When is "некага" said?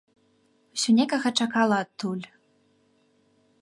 1.01-1.29